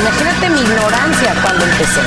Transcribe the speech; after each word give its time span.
Imagínate 0.00 0.50
mi 0.50 0.60
ignorancia 0.60 1.34
cuando 1.42 1.64
empecé. 1.64 2.00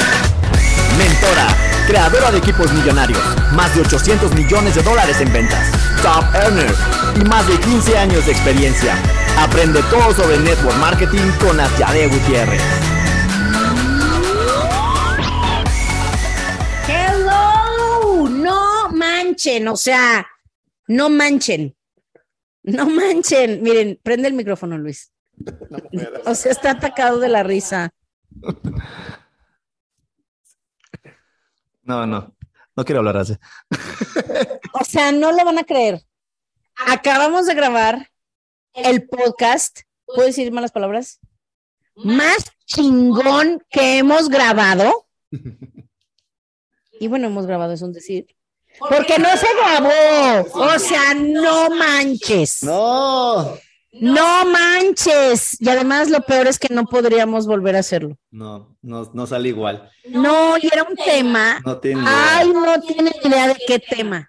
Mentora, 0.97 1.47
creadora 1.87 2.31
de 2.31 2.37
equipos 2.37 2.71
millonarios, 2.71 3.19
más 3.53 3.73
de 3.75 3.81
800 3.81 4.33
millones 4.33 4.75
de 4.75 4.83
dólares 4.83 5.19
en 5.19 5.31
ventas, 5.31 5.71
top 6.01 6.23
earner 6.35 6.73
y 7.15 7.25
más 7.25 7.47
de 7.47 7.59
15 7.59 7.97
años 7.97 8.25
de 8.25 8.31
experiencia. 8.31 8.95
Aprende 9.37 9.81
todo 9.89 10.13
sobre 10.13 10.39
network 10.39 10.77
marketing 10.77 11.29
con 11.39 11.59
Atiade 11.59 12.07
Gutiérrez. 12.07 12.61
Hello, 16.87 18.29
no 18.29 18.89
manchen, 18.91 19.67
o 19.67 19.75
sea, 19.75 20.25
no 20.87 21.09
manchen, 21.09 21.75
no 22.63 22.85
manchen. 22.85 23.61
Miren, 23.61 23.99
prende 24.01 24.29
el 24.29 24.33
micrófono, 24.33 24.77
Luis. 24.77 25.11
O 26.25 26.35
sea, 26.35 26.51
está 26.51 26.71
atacado 26.71 27.19
de 27.19 27.29
la 27.29 27.43
risa. 27.43 27.91
No, 31.83 32.05
no, 32.05 32.35
no 32.75 32.85
quiero 32.85 32.99
hablar 32.99 33.17
así. 33.17 33.37
O 34.73 34.83
sea, 34.83 35.11
no 35.11 35.31
lo 35.31 35.45
van 35.45 35.59
a 35.59 35.63
creer. 35.63 36.01
Acabamos 36.87 37.45
de 37.45 37.53
grabar 37.53 38.09
el 38.73 39.07
podcast. 39.07 39.81
¿Puedo 40.05 40.27
decir 40.27 40.51
malas 40.51 40.71
palabras? 40.71 41.19
Más 41.95 42.51
chingón 42.65 43.63
que 43.69 43.99
hemos 43.99 44.29
grabado. 44.29 45.07
Y 46.99 47.07
bueno, 47.07 47.27
hemos 47.27 47.45
grabado, 47.45 47.73
es 47.73 47.81
un 47.81 47.93
decir. 47.93 48.27
Porque 48.79 49.17
no 49.19 49.29
se 49.37 49.47
grabó. 49.55 50.49
O 50.53 50.79
sea, 50.79 51.13
no 51.13 51.69
manches. 51.69 52.63
No, 52.63 53.57
No 54.01 54.45
manches. 54.45 55.59
Y 55.59 55.69
además 55.69 56.09
lo 56.09 56.21
peor 56.21 56.47
es 56.47 56.59
que 56.59 56.73
no 56.73 56.85
podríamos 56.85 57.47
volver 57.47 57.75
a 57.75 57.79
hacerlo. 57.79 58.17
no, 58.31 58.75
no, 58.81 59.09
no 59.13 59.27
sale 59.27 59.49
igual. 59.49 59.89
No, 60.09 60.57
y 60.57 60.67
era 60.67 60.83
un 60.83 60.95
tema. 60.95 61.59
No 61.65 61.79
tiene 61.79 62.01
idea. 62.01 62.37
Ay, 62.37 62.49
no 62.49 62.81
tienen 62.81 63.13
idea 63.23 63.47
de 63.47 63.57
qué 63.65 63.79
tema. 63.79 64.25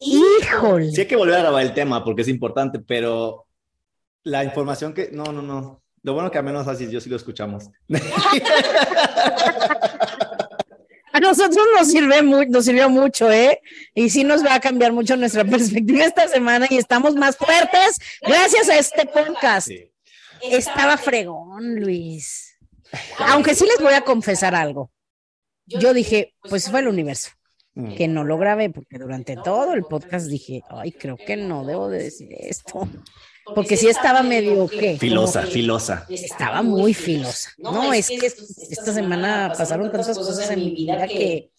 Híjole. 0.00 0.90
Sí 0.90 1.02
hay 1.02 1.06
que 1.06 1.16
volver 1.16 1.36
a 1.36 1.40
grabar 1.40 1.62
el 1.62 1.74
tema 1.74 2.04
porque 2.04 2.22
es 2.22 2.28
importante, 2.28 2.78
pero 2.78 3.46
la 4.22 4.44
información 4.44 4.92
que... 4.92 5.10
No, 5.12 5.24
no, 5.24 5.42
no. 5.42 5.82
Lo 6.02 6.12
bueno 6.12 6.30
que 6.30 6.38
al 6.38 6.44
menos 6.44 6.68
así 6.68 6.90
yo 6.90 7.00
sí 7.00 7.08
lo 7.08 7.16
escuchamos. 7.16 7.70
Nosotros 11.24 11.64
nos 11.78 11.90
sirve 11.90 12.22
mu- 12.22 12.44
nos 12.48 12.64
sirvió 12.66 12.88
mucho, 12.90 13.32
¿eh? 13.32 13.60
Y 13.94 14.10
sí 14.10 14.24
nos 14.24 14.44
va 14.44 14.54
a 14.54 14.60
cambiar 14.60 14.92
mucho 14.92 15.16
nuestra 15.16 15.42
perspectiva 15.56 16.04
esta 16.04 16.28
semana 16.28 16.66
y 16.68 16.76
estamos 16.76 17.14
más 17.16 17.36
fuertes 17.36 17.98
gracias 18.20 18.68
a 18.68 18.76
este 18.78 19.06
podcast. 19.06 19.68
Sí. 19.68 19.90
Estaba 20.42 20.96
fregón, 20.98 21.76
Luis. 21.80 22.58
Aunque 23.18 23.54
sí 23.54 23.64
les 23.64 23.80
voy 23.80 23.94
a 23.94 24.02
confesar 24.02 24.54
algo. 24.54 24.90
Yo 25.66 25.94
dije, 25.94 26.34
pues 26.50 26.70
fue 26.70 26.80
el 26.80 26.88
universo, 26.88 27.30
Mm. 27.76 27.94
que 27.96 28.06
no 28.06 28.22
lo 28.22 28.36
grabé, 28.38 28.68
porque 28.70 28.98
durante 28.98 29.34
todo 29.36 29.72
el 29.72 29.82
podcast 29.82 30.26
dije, 30.28 30.62
ay, 30.70 30.92
creo 30.92 31.16
que 31.16 31.36
no 31.36 31.64
debo 31.64 31.88
de 31.88 32.04
decir 32.04 32.28
esto. 32.38 32.86
Porque 33.54 33.76
sí 33.76 33.88
estaba 33.88 34.22
medio, 34.22 34.66
¿qué? 34.68 34.96
Filosa, 34.98 35.42
que 35.42 35.50
filosa. 35.50 36.06
Estaba 36.08 36.62
muy 36.62 36.94
filosa. 36.94 37.50
No, 37.58 37.92
es 37.92 38.08
que 38.08 38.26
esta 38.26 38.92
semana 38.92 39.52
pasaron 39.56 39.90
tantas 39.92 40.16
cosas 40.16 40.50
en 40.50 40.60
mi 40.60 40.70
vida 40.70 41.06
que, 41.06 41.50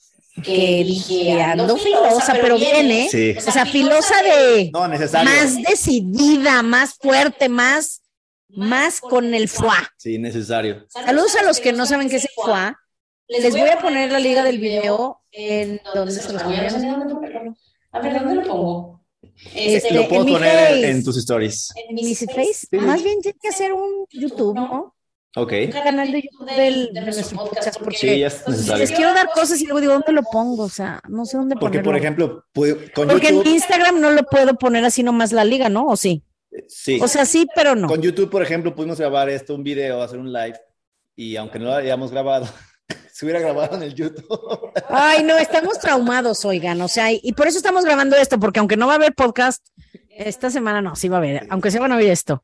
que 0.43 0.83
dije, 0.83 1.41
ando 1.41 1.77
filosa, 1.77 2.33
pero 2.41 2.57
bien, 2.57 2.89
¿eh? 2.89 3.07
Sí. 3.09 3.35
O 3.37 3.51
sea, 3.51 3.65
filosa 3.65 4.15
de 4.23 4.71
No, 4.73 4.87
más 4.87 5.61
decidida, 5.61 6.63
más 6.63 6.95
fuerte, 6.95 7.49
más, 7.49 8.01
más 8.49 8.99
con 8.99 9.33
el 9.33 9.47
foie. 9.47 9.71
Sí, 9.97 10.17
necesario. 10.17 10.85
Saludos 10.89 11.35
a 11.35 11.43
los 11.43 11.59
que 11.59 11.71
no 11.71 11.85
saben 11.85 12.09
qué 12.09 12.15
es 12.15 12.23
el 12.23 12.31
foie. 12.35 12.73
Les 13.27 13.51
voy 13.51 13.69
a 13.69 13.79
poner 13.79 14.11
la 14.11 14.19
liga 14.19 14.43
del 14.43 14.59
video 14.59 15.21
en 15.31 15.81
donde 15.93 16.11
se 16.11 16.31
los. 16.31 16.41
A 16.41 16.47
ver, 17.99 18.13
¿dónde 18.13 18.35
lo 18.35 18.43
pongo? 18.43 18.94
Este, 19.53 19.93
Lo 19.93 20.07
puedo 20.07 20.21
en 20.21 20.25
mi 20.27 20.31
poner 20.33 20.67
face. 20.67 20.89
en 20.91 21.03
tus 21.03 21.17
stories. 21.17 21.73
En 21.89 21.95
mi 21.95 22.15
face. 22.15 22.67
Más 22.71 23.03
bien 23.03 23.21
tiene 23.21 23.37
que 23.41 23.49
hacer 23.49 23.73
un 23.73 24.05
YouTube, 24.11 24.55
¿no? 24.55 24.95
Ok. 25.37 25.51
Un 25.65 25.71
canal 25.71 26.11
de 26.11 26.21
YouTube 26.21 26.49
del, 26.55 26.93
de 26.93 27.01
nuestro 27.01 27.37
podcast. 27.37 27.77
Porque 27.79 27.97
Sí, 27.97 28.19
ya 28.19 28.27
es 28.27 28.47
necesario. 28.47 28.77
les 28.77 28.91
quiero 28.91 29.13
dar 29.13 29.29
cosas 29.33 29.59
y 29.61 29.65
luego 29.65 29.81
digo, 29.81 29.93
¿dónde 29.93 30.13
lo 30.13 30.23
pongo? 30.23 30.63
O 30.63 30.69
sea, 30.69 31.01
no 31.09 31.25
sé 31.25 31.35
dónde 31.35 31.55
Porque, 31.55 31.79
ponerlo. 31.79 31.91
por 31.91 31.97
ejemplo, 31.97 32.45
con 32.93 33.07
Porque 33.09 33.27
en 33.27 33.35
YouTube... 33.35 33.53
Instagram 33.53 33.99
no 33.99 34.11
lo 34.11 34.23
puedo 34.23 34.55
poner 34.55 34.85
así 34.85 35.03
nomás 35.03 35.33
la 35.33 35.43
liga, 35.43 35.67
¿no? 35.67 35.87
¿O 35.87 35.97
sí? 35.97 36.23
Sí. 36.69 36.99
O 37.01 37.07
sea, 37.09 37.25
sí, 37.25 37.45
pero 37.53 37.75
no. 37.75 37.89
Con 37.89 38.01
YouTube, 38.01 38.29
por 38.29 38.41
ejemplo, 38.41 38.73
pudimos 38.73 38.97
grabar 38.97 39.29
esto, 39.29 39.53
un 39.55 39.63
video, 39.63 40.01
hacer 40.01 40.19
un 40.19 40.31
live, 40.31 40.57
y 41.17 41.35
aunque 41.35 41.59
no 41.59 41.65
lo 41.65 41.73
hayamos 41.73 42.11
grabado, 42.11 42.47
se 43.15 43.23
hubiera 43.23 43.39
grabado 43.39 43.77
en 43.77 43.83
el 43.83 43.93
YouTube. 43.93 44.27
Ay, 44.89 45.23
no, 45.23 45.37
estamos 45.37 45.79
traumados, 45.79 46.43
oigan. 46.43 46.81
O 46.81 46.89
sea, 46.89 47.13
y, 47.13 47.31
por 47.31 47.47
eso 47.47 47.55
estamos 47.57 47.85
grabando 47.85 48.17
esto, 48.17 48.37
porque 48.41 48.59
aunque 48.59 48.75
no 48.75 48.87
va 48.87 48.93
a 48.93 48.95
haber 48.97 49.15
podcast, 49.15 49.65
esta 50.09 50.49
semana 50.49 50.81
no, 50.81 50.97
sí 50.97 51.07
va 51.07 51.15
a 51.15 51.19
haber, 51.19 51.47
aunque 51.49 51.71
se 51.71 51.79
van 51.79 51.93
a 51.93 51.95
oír 51.95 52.09
esto, 52.09 52.43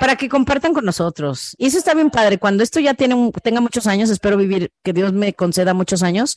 para 0.00 0.16
que 0.16 0.28
compartan 0.28 0.74
con 0.74 0.84
nosotros. 0.84 1.54
Y 1.58 1.68
eso 1.68 1.78
está 1.78 1.94
bien 1.94 2.10
padre. 2.10 2.38
Cuando 2.38 2.64
esto 2.64 2.80
ya 2.80 2.94
tiene, 2.94 3.14
un- 3.14 3.30
tenga 3.30 3.60
muchos 3.60 3.86
años, 3.86 4.10
espero 4.10 4.36
vivir, 4.36 4.72
que 4.82 4.92
Dios 4.92 5.12
me 5.12 5.32
conceda 5.32 5.74
muchos 5.74 6.02
años. 6.02 6.36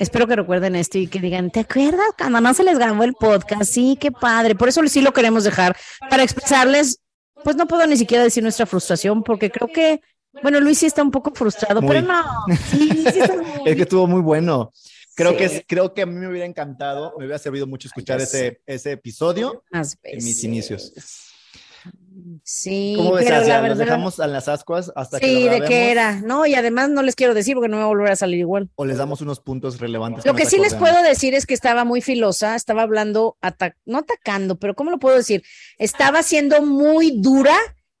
Espero 0.00 0.26
que 0.26 0.34
recuerden 0.34 0.74
esto 0.74 0.98
y 0.98 1.06
que 1.06 1.20
digan, 1.20 1.52
¿te 1.52 1.60
acuerdas 1.60 2.08
cuando 2.18 2.40
no 2.40 2.54
se 2.54 2.64
les 2.64 2.76
grabó 2.76 3.04
el 3.04 3.14
podcast? 3.14 3.70
Sí, 3.72 3.96
qué 4.00 4.10
padre. 4.10 4.56
Por 4.56 4.68
eso 4.68 4.84
sí 4.88 5.00
lo 5.00 5.12
queremos 5.12 5.44
dejar, 5.44 5.76
para 6.10 6.24
expresarles, 6.24 6.98
pues 7.44 7.54
no 7.54 7.68
puedo 7.68 7.86
ni 7.86 7.96
siquiera 7.96 8.24
decir 8.24 8.42
nuestra 8.42 8.66
frustración, 8.66 9.22
porque 9.22 9.48
creo 9.52 9.68
que, 9.68 10.00
bueno, 10.42 10.60
Luis 10.60 10.78
sí 10.78 10.86
está 10.86 11.02
un 11.02 11.10
poco 11.10 11.32
frustrado, 11.34 11.80
Muy. 11.82 11.96
pero 11.96 12.06
no. 12.06 12.22
Sí, 12.70 12.88
sí 13.12 13.18
está 13.20 13.36
muy- 13.36 13.62
Es 13.68 13.76
que 13.76 13.82
estuvo 13.82 14.06
muy 14.06 14.20
bueno. 14.20 14.72
Creo, 15.14 15.32
Sí. 15.32 15.36
que, 15.36 15.64
creo 15.66 15.94
que 15.94 16.02
a 16.02 16.06
mí 16.06 16.14
me 16.14 16.28
hubiera 16.28 16.46
encantado, 16.46 17.12
me 17.18 17.24
hubiera 17.24 17.38
servido 17.38 17.66
mucho 17.66 17.88
escuchar 17.88 18.20
ese, 18.20 18.60
ese 18.66 18.92
episodio 18.92 19.64
en 19.72 20.24
mis 20.24 20.44
inicios. 20.44 20.92
Sí, 22.42 22.94
¿Cómo 22.96 23.12
ves, 23.14 23.24
pero 23.24 23.36
Asia? 23.36 23.60
la 23.60 23.68
¿Los 23.68 23.78
verdad. 23.78 23.92
dejamos 23.92 24.20
a 24.20 24.26
las 24.26 24.48
ascuas 24.48 24.92
hasta 24.96 25.20
que 25.20 25.26
Sí, 25.26 25.48
de 25.48 25.60
qué 25.62 25.90
era. 25.90 26.20
No, 26.20 26.44
y 26.46 26.54
además 26.54 26.88
no 26.90 27.02
les 27.02 27.14
quiero 27.14 27.32
decir 27.34 27.54
porque 27.54 27.68
no 27.68 27.76
me 27.76 27.82
va 27.82 27.86
a 27.86 27.92
volver 27.92 28.10
a 28.12 28.16
salir 28.16 28.40
igual. 28.40 28.68
¿O 28.74 28.84
les 28.84 28.98
damos 28.98 29.20
unos 29.20 29.40
puntos 29.40 29.78
relevantes? 29.78 30.24
Lo 30.26 30.34
que 30.34 30.42
nos 30.44 30.50
sí 30.52 30.58
les 30.58 30.74
puedo 30.74 31.02
decir 31.02 31.34
es 31.34 31.46
que 31.46 31.54
estaba 31.54 31.84
muy 31.84 32.00
filosa, 32.00 32.54
estaba 32.56 32.82
hablando, 32.82 33.36
no 33.86 33.98
atacando, 33.98 34.56
pero 34.58 34.74
¿cómo 34.74 34.90
lo 34.90 34.98
puedo 34.98 35.16
decir? 35.16 35.42
Estaba 35.78 36.22
siendo 36.22 36.62
muy 36.62 37.12
dura 37.20 37.56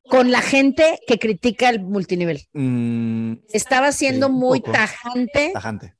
con 0.08 0.30
la 0.30 0.40
gente 0.42 0.98
que 1.06 1.18
critica 1.18 1.68
el 1.68 1.80
multinivel. 1.80 2.42
Mm, 2.52 3.34
Estaba 3.52 3.92
siendo 3.92 4.26
Sí, 4.28 4.32
muy 4.32 4.60
poco. 4.60 4.72
tajante. 4.72 5.50
tajante. 5.52 5.94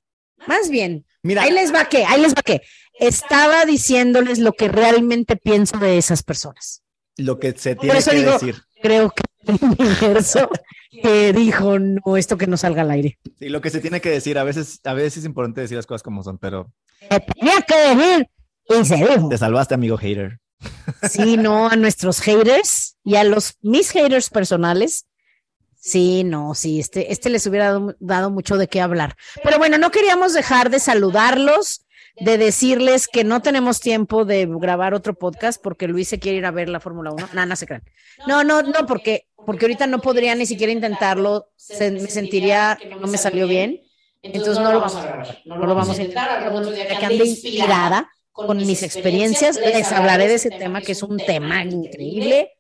Más 0.47 0.71
bien, 0.71 1.05
Mira, 1.23 1.43
ahí 1.43 1.51
les 1.53 1.75
va 1.75 1.87
que, 1.89 2.05
ahí 2.05 2.21
les 2.23 2.33
va 2.35 2.43
que. 2.43 2.63
Estaba 3.01 3.65
diciéndoles 3.65 4.39
lo 4.39 4.53
que 4.53 4.69
realmente 4.69 5.37
pienso 5.37 5.79
de 5.79 5.99
esas 5.99 6.23
personas. 6.23 6.83
lo 7.17 7.41
que 7.41 7.53
se 7.59 7.75
tiene 7.75 7.99
eso 7.99 8.11
que 8.13 8.17
digo- 8.19 8.33
decir. 8.33 8.57
Creo 8.81 9.11
que 9.11 9.23
el 9.53 9.59
universo 9.63 10.49
que 11.03 11.33
dijo, 11.33 11.79
no, 11.81 12.17
esto 12.17 12.39
que 12.39 12.47
no 12.47 12.57
salga 12.57 12.83
al 12.83 12.91
aire. 12.93 13.19
Sí, 13.41 13.49
lo 13.49 13.61
que 13.61 13.71
se 13.71 13.81
tiene 13.81 14.01
que 14.01 14.11
decir. 14.11 14.39
A 14.39 14.45
veces, 14.45 14.81
a 14.85 14.95
veces 14.95 15.19
es 15.19 15.25
importante 15.25 15.61
decir 15.61 15.77
las 15.77 15.87
cosas 15.87 16.03
como 16.05 16.23
son, 16.23 16.39
pero 16.39 16.73
Se 17.11 17.19
tenía 17.21 17.61
que 17.63 17.77
decir 17.77 18.29
y 18.71 18.85
se 18.85 18.97
dijo. 18.97 19.29
te 19.29 19.37
salvaste, 19.39 19.75
amigo 19.75 19.97
hater. 19.97 20.39
Sí, 21.09 21.37
no, 21.37 21.69
a 21.69 21.77
nuestros 21.77 22.21
haters 22.21 22.97
y 23.05 23.17
a 23.17 23.25
los 23.25 23.55
mis 23.63 23.91
haters 23.91 24.31
personales. 24.31 25.07
Sí, 25.81 26.25
no, 26.25 26.55
sí, 26.55 26.81
este, 26.81 27.13
este 27.13 27.31
les 27.31 27.47
hubiera 27.47 27.79
dado, 28.01 28.31
mucho 28.31 28.57
de 28.57 28.67
qué 28.69 28.81
hablar. 28.81 29.17
Pero 29.45 29.59
bueno, 29.59 29.79
no 29.79 29.91
queríamos 29.91 30.35
dejar 30.35 30.71
de 30.71 30.81
saludarlos, 30.81 31.87
de 32.21 32.37
decirles 32.37 33.07
que 33.07 33.23
no 33.23 33.43
tenemos 33.43 33.81
tiempo 33.81 34.25
de 34.25 34.47
grabar 34.51 34.93
otro 34.93 35.15
podcast 35.15 35.63
porque 35.63 35.87
Luis 35.87 36.09
se 36.09 36.19
quiere 36.19 36.39
ir 36.39 36.47
a 36.47 36.51
ver 36.51 36.69
la 36.69 36.81
Fórmula 36.81 37.13
1. 37.13 37.29
No, 37.33 37.47
no 37.47 37.57
se 37.57 37.67
crean. 37.67 37.85
No, 38.27 38.43
no, 38.43 38.63
no, 38.63 38.87
porque, 38.87 39.29
porque 39.47 39.67
ahorita 39.67 39.87
no 39.87 40.01
podría 40.01 40.35
ni 40.35 40.45
siquiera 40.45 40.73
intentarlo. 40.73 41.49
Se- 41.55 41.93
me 41.93 42.01
sentiría 42.11 42.77
que 42.81 42.89
no 42.97 43.07
me 43.07 43.17
salió 43.19 43.47
bien. 43.47 43.81
Entonces 44.21 44.59
no 44.59 44.73
lo 44.73 44.81
vamos 44.81 44.97
a 44.97 45.03
grabar. 45.03 45.39
No 45.45 45.57
lo 45.59 45.75
vamos 45.77 45.97
a 45.97 46.03
intentar. 46.03 46.53
Que 46.99 47.07
ande 47.07 47.25
inspirada 47.25 48.11
con 48.47 48.59
mis 48.59 48.83
experiencias, 48.83 49.57
les 49.57 49.91
hablaré 49.93 50.29
de 50.29 50.35
ese 50.35 50.51
tema 50.51 50.81
que 50.81 50.93
es 50.93 51.03
un 51.03 51.17
tema 51.19 51.65
increíble. 51.65 52.55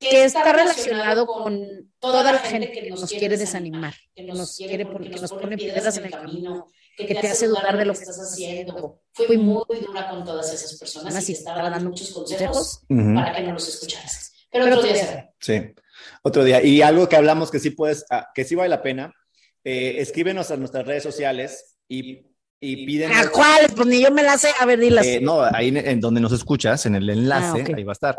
que 0.00 0.22
está 0.22 0.52
relacionado 0.52 1.26
con 1.26 1.90
toda 1.98 2.32
la 2.32 2.38
gente 2.38 2.70
que 2.70 2.88
nos 2.88 3.10
quiere 3.10 3.36
desanimar, 3.36 3.94
que 4.14 4.22
nos 4.22 4.56
quiere 4.56 4.86
porque 4.86 5.08
nos 5.08 5.32
pone 5.32 5.56
piedras 5.56 5.96
en 5.96 6.04
el 6.04 6.12
camino, 6.12 6.68
que 6.96 7.14
te 7.16 7.26
hace 7.26 7.48
dudar 7.48 7.76
de 7.76 7.84
lo 7.84 7.94
que 7.94 8.00
estás 8.00 8.20
haciendo. 8.20 9.00
Fui 9.12 9.36
muy 9.36 9.64
dura 9.84 10.08
con 10.08 10.24
todas 10.24 10.54
esas 10.54 10.78
personas 10.78 11.28
y 11.28 11.32
te 11.32 11.38
estaba 11.40 11.68
dando 11.68 11.90
muchos 11.90 12.12
consejos 12.12 12.82
para 12.88 13.34
que 13.34 13.42
no 13.42 13.54
los 13.54 13.68
escucharas. 13.68 14.32
Pero, 14.52 14.66
otro 14.66 14.82
día. 14.82 15.32
Sí, 15.40 15.74
otro 16.22 16.44
día. 16.44 16.62
Y 16.62 16.80
algo 16.80 17.08
que 17.08 17.16
hablamos 17.16 17.50
que 17.50 17.58
sí 17.58 17.70
puedes, 17.70 18.06
ah, 18.10 18.28
que 18.32 18.44
sí 18.44 18.54
vale 18.54 18.68
la 18.68 18.82
pena, 18.82 19.12
eh, 19.64 19.96
escríbenos 19.98 20.52
a 20.52 20.56
nuestras 20.56 20.86
redes 20.86 21.02
sociales 21.02 21.76
y 21.88 22.24
y 22.60 22.86
piden. 22.86 23.12
¿A 23.12 23.28
cuáles? 23.28 23.72
Pues 23.72 23.86
ni 23.86 24.02
yo 24.02 24.10
me 24.10 24.22
la 24.22 24.38
sé. 24.38 24.48
A 24.58 24.66
ver, 24.66 24.80
dilas. 24.80 25.06
Eh, 25.06 25.20
no, 25.20 25.42
ahí 25.42 25.72
en, 25.74 26.00
donde 26.00 26.20
nos 26.20 26.32
escuchas, 26.32 26.86
en 26.86 26.96
el 26.96 27.08
enlace, 27.08 27.64
ah, 27.66 27.74
ahí 27.76 27.84
va 27.84 27.92
a 27.92 27.94
estar. 27.94 28.18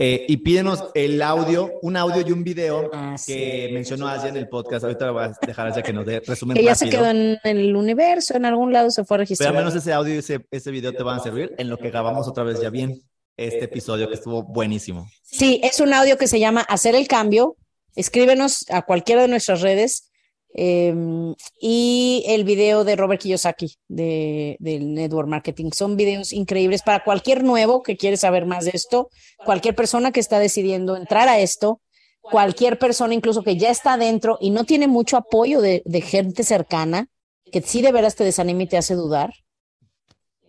Eh, 0.00 0.26
y 0.28 0.36
pídenos 0.36 0.84
el 0.94 1.20
audio, 1.20 1.72
un 1.82 1.96
audio 1.96 2.22
y 2.24 2.30
un 2.30 2.44
video 2.44 2.88
ah, 2.92 3.16
que 3.26 3.70
mencionó 3.72 4.06
Asia 4.06 4.28
en 4.28 4.36
el 4.36 4.48
podcast. 4.48 4.84
Ahorita 4.84 5.10
voy 5.10 5.24
a 5.24 5.32
dejar 5.44 5.76
a 5.76 5.82
que 5.82 5.92
nos 5.92 6.06
dé 6.06 6.20
resumen. 6.20 6.56
Que 6.56 6.62
ya 6.62 6.76
se 6.76 6.88
quedó 6.88 7.06
en, 7.06 7.38
el 7.42 7.74
universo, 7.74 8.36
en 8.36 8.44
algún 8.44 8.72
lado 8.72 8.90
se 8.90 9.04
fue 9.04 9.16
a 9.16 9.18
registrar. 9.18 9.48
Pero 9.48 9.58
al 9.58 9.64
menos 9.64 9.80
ese 9.80 9.92
audio 9.92 10.14
y 10.14 10.18
ese, 10.18 10.40
ese 10.52 10.70
video 10.70 10.92
te 10.92 11.02
van 11.02 11.18
a 11.18 11.22
servir 11.22 11.52
en 11.58 11.68
lo 11.68 11.78
que 11.78 11.90
grabamos 11.90 12.28
otra 12.28 12.44
vez 12.44 12.60
ya 12.60 12.70
bien 12.70 13.02
este 13.36 13.64
episodio 13.64 14.08
que 14.08 14.14
estuvo 14.14 14.42
buenísimo. 14.42 15.08
Sí, 15.22 15.60
es 15.62 15.80
un 15.80 15.92
audio 15.92 16.16
que 16.16 16.26
se 16.26 16.38
llama 16.38 16.60
Hacer 16.60 16.94
el 16.94 17.08
Cambio. 17.08 17.56
Escríbenos 17.96 18.66
a 18.70 18.82
cualquiera 18.82 19.22
de 19.22 19.28
nuestras 19.28 19.62
redes 19.62 20.10
Em, 20.54 21.34
y 21.60 22.24
el 22.26 22.44
video 22.44 22.82
de 22.82 22.96
Robert 22.96 23.20
Kiyosaki 23.20 23.76
de, 23.88 24.56
del 24.60 24.94
Network 24.94 25.28
Marketing. 25.28 25.70
Son 25.72 25.96
videos 25.96 26.32
increíbles 26.32 26.82
para 26.82 27.04
cualquier 27.04 27.44
nuevo 27.44 27.82
que 27.82 27.96
quiere 27.96 28.16
saber 28.16 28.46
más 28.46 28.64
de 28.64 28.72
esto, 28.74 29.10
cualquier 29.44 29.74
persona 29.74 30.10
que 30.10 30.20
está 30.20 30.38
decidiendo 30.38 30.96
entrar 30.96 31.28
a 31.28 31.38
esto, 31.38 31.80
cualquier 32.22 32.78
persona 32.78 33.14
incluso 33.14 33.42
que 33.42 33.56
ya 33.56 33.70
está 33.70 33.96
dentro 33.96 34.38
y 34.40 34.50
no 34.50 34.64
tiene 34.64 34.88
mucho 34.88 35.16
apoyo 35.16 35.60
de, 35.60 35.82
gente 36.00 36.42
cercana, 36.44 37.08
que 37.52 37.60
sí 37.60 37.82
de 37.82 37.92
veras 37.92 38.16
te 38.16 38.24
desanima 38.24 38.62
y 38.62 38.68
te 38.68 38.78
hace 38.78 38.94
dudar. 38.94 39.32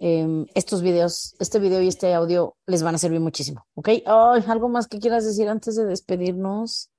Em, 0.01 0.45
estos 0.55 0.81
videos, 0.81 1.35
este 1.39 1.59
video 1.59 1.81
y 1.81 1.89
este 1.89 2.13
audio 2.13 2.55
les 2.65 2.83
van 2.83 2.95
a 2.95 2.97
servir 2.97 3.19
muchísimo, 3.19 3.65
¿ok? 3.75 3.89
¿Algo 4.05 4.69
más 4.69 4.87
que 4.87 4.97
quieras 4.97 5.25
decir 5.25 5.49
antes 5.49 5.75
de 5.75 5.85
despedirnos? 5.85 6.89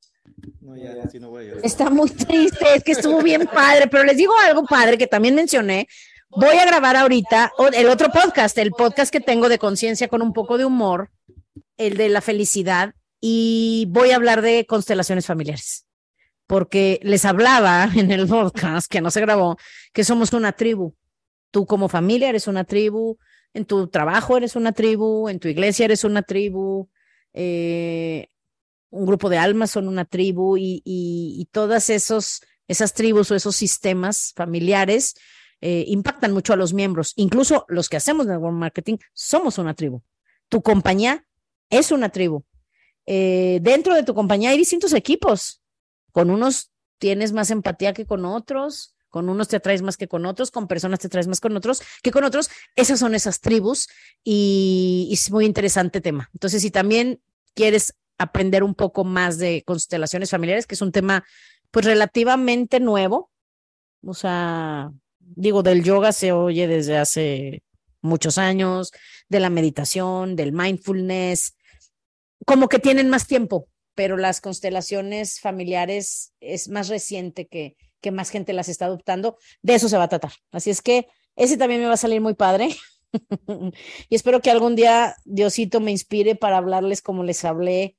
No, 0.60 0.76
ya, 0.76 0.94
no 1.20 1.30
voy 1.30 1.48
a 1.48 1.54
Está 1.62 1.90
muy 1.90 2.10
triste, 2.10 2.74
es 2.76 2.84
que 2.84 2.92
estuvo 2.92 3.22
bien 3.22 3.46
padre, 3.46 3.88
pero 3.88 4.04
les 4.04 4.16
digo 4.16 4.32
algo 4.46 4.64
padre 4.64 4.98
que 4.98 5.06
también 5.06 5.34
mencioné. 5.34 5.88
Voy 6.30 6.56
a 6.56 6.66
grabar 6.66 6.96
ahorita 6.96 7.52
el 7.72 7.88
otro 7.88 8.10
podcast, 8.10 8.56
el 8.58 8.70
podcast 8.70 9.12
que 9.12 9.20
tengo 9.20 9.48
de 9.48 9.58
conciencia 9.58 10.08
con 10.08 10.22
un 10.22 10.32
poco 10.32 10.58
de 10.58 10.64
humor, 10.64 11.10
el 11.76 11.96
de 11.96 12.08
la 12.08 12.20
felicidad, 12.20 12.94
y 13.20 13.86
voy 13.88 14.10
a 14.10 14.16
hablar 14.16 14.40
de 14.40 14.64
constelaciones 14.66 15.26
familiares, 15.26 15.86
porque 16.46 17.00
les 17.02 17.24
hablaba 17.24 17.90
en 17.96 18.10
el 18.12 18.28
podcast 18.28 18.90
que 18.90 19.00
no 19.00 19.10
se 19.10 19.20
grabó, 19.20 19.56
que 19.92 20.04
somos 20.04 20.32
una 20.32 20.52
tribu. 20.52 20.94
Tú 21.50 21.66
como 21.66 21.88
familia 21.88 22.28
eres 22.28 22.46
una 22.46 22.64
tribu, 22.64 23.18
en 23.52 23.64
tu 23.64 23.88
trabajo 23.88 24.36
eres 24.36 24.54
una 24.54 24.72
tribu, 24.72 25.28
en 25.28 25.40
tu 25.40 25.48
iglesia 25.48 25.86
eres 25.86 26.04
una 26.04 26.22
tribu, 26.22 26.88
eh, 27.32 28.28
un 28.90 29.06
grupo 29.06 29.28
de 29.28 29.38
almas 29.38 29.70
son 29.70 29.88
una 29.88 30.04
tribu 30.04 30.56
y, 30.58 31.48
todas 31.52 31.90
esos, 31.90 32.42
esas 32.68 32.92
tribus 32.92 33.30
o 33.30 33.34
esos 33.34 33.56
sistemas 33.56 34.32
familiares 34.36 35.14
eh, 35.60 35.84
impactan 35.88 36.32
mucho 36.32 36.52
a 36.52 36.56
los 36.56 36.72
miembros. 36.72 37.12
Incluso 37.16 37.64
los 37.68 37.88
que 37.88 37.96
hacemos 37.96 38.26
network 38.26 38.54
marketing 38.54 38.96
somos 39.12 39.58
una 39.58 39.74
tribu. 39.74 40.02
Tu 40.48 40.62
compañía 40.62 41.24
es 41.68 41.92
una 41.92 42.08
tribu. 42.08 42.44
Eh, 43.06 43.60
dentro 43.62 43.94
de 43.94 44.02
tu 44.02 44.14
compañía 44.14 44.50
hay 44.50 44.58
distintos 44.58 44.92
equipos. 44.92 45.62
Con 46.12 46.30
unos 46.30 46.70
tienes 46.98 47.32
más 47.32 47.50
empatía 47.50 47.92
que 47.92 48.06
con 48.06 48.24
otros, 48.24 48.96
con 49.08 49.28
unos 49.28 49.48
te 49.48 49.56
atraes 49.56 49.82
más 49.82 49.96
que 49.96 50.08
con 50.08 50.26
otros, 50.26 50.50
con 50.50 50.66
personas 50.66 50.98
te 50.98 51.06
atraes 51.06 51.28
más 51.28 51.40
con 51.40 51.56
otros 51.56 51.82
que 52.02 52.10
con 52.10 52.24
otros. 52.24 52.50
Esas 52.74 52.98
son 52.98 53.14
esas 53.14 53.40
tribus 53.40 53.88
y, 54.24 55.06
y 55.10 55.14
es 55.14 55.30
muy 55.30 55.44
interesante 55.44 56.00
tema. 56.00 56.30
Entonces, 56.32 56.62
si 56.62 56.70
también 56.70 57.20
quieres 57.54 57.94
aprender 58.20 58.62
un 58.62 58.74
poco 58.74 59.02
más 59.02 59.38
de 59.38 59.62
constelaciones 59.64 60.30
familiares, 60.30 60.66
que 60.66 60.74
es 60.74 60.82
un 60.82 60.92
tema 60.92 61.24
pues 61.70 61.86
relativamente 61.86 62.78
nuevo. 62.78 63.30
O 64.04 64.12
sea, 64.14 64.92
digo, 65.18 65.62
del 65.62 65.82
yoga 65.82 66.12
se 66.12 66.32
oye 66.32 66.68
desde 66.68 66.98
hace 66.98 67.62
muchos 68.02 68.36
años, 68.36 68.92
de 69.28 69.40
la 69.40 69.48
meditación, 69.48 70.36
del 70.36 70.52
mindfulness, 70.52 71.56
como 72.44 72.68
que 72.68 72.78
tienen 72.78 73.08
más 73.08 73.26
tiempo, 73.26 73.68
pero 73.94 74.16
las 74.16 74.40
constelaciones 74.40 75.40
familiares 75.40 76.34
es 76.40 76.68
más 76.68 76.88
reciente 76.88 77.46
que, 77.46 77.76
que 78.02 78.10
más 78.10 78.28
gente 78.28 78.52
las 78.52 78.68
está 78.68 78.84
adoptando. 78.84 79.38
De 79.62 79.74
eso 79.74 79.88
se 79.88 79.96
va 79.96 80.04
a 80.04 80.08
tratar. 80.08 80.32
Así 80.50 80.68
es 80.68 80.82
que 80.82 81.08
ese 81.36 81.56
también 81.56 81.80
me 81.80 81.86
va 81.86 81.94
a 81.94 81.98
salir 81.98 82.20
muy 82.20 82.34
padre. 82.34 82.76
y 84.08 84.14
espero 84.14 84.40
que 84.40 84.50
algún 84.50 84.76
día 84.76 85.16
Diosito 85.24 85.80
me 85.80 85.90
inspire 85.90 86.34
para 86.34 86.58
hablarles 86.58 87.00
como 87.00 87.24
les 87.24 87.44
hablé 87.44 87.96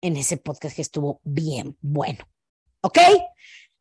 en 0.00 0.16
ese 0.16 0.36
podcast 0.36 0.76
que 0.76 0.82
estuvo 0.82 1.20
bien 1.24 1.76
bueno. 1.80 2.28
¿Ok? 2.82 2.98